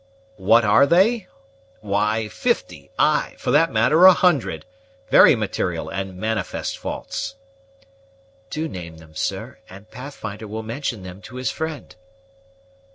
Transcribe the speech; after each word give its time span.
"What 0.37 0.65
are 0.65 0.87
they? 0.87 1.27
Why, 1.81 2.27
fifty; 2.27 2.89
ay, 2.97 3.35
for 3.37 3.51
that 3.51 3.71
matter 3.71 4.07
a 4.07 4.13
hundred. 4.13 4.65
Very 5.11 5.35
material 5.35 5.89
and 5.89 6.17
manifest 6.17 6.75
faults." 6.75 7.35
"Do 8.49 8.67
name 8.67 8.97
them, 8.97 9.13
sir, 9.13 9.59
and 9.69 9.91
Pathfinder 9.91 10.47
will 10.47 10.63
mention 10.63 11.03
them 11.03 11.21
to 11.21 11.35
his 11.35 11.51
friend." 11.51 11.95